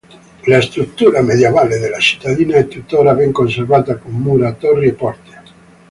[0.47, 5.39] La struttura medievale della cittadina è tuttora ben conservata, con mura, torri e porte.